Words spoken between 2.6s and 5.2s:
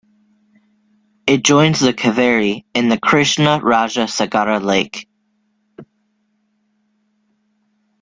in the Krishna Raja Sagara lake.